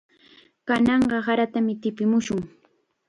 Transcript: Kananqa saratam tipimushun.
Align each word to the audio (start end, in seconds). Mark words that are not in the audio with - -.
Kananqa 0.67 1.17
saratam 1.27 1.65
tipimushun. 1.83 2.41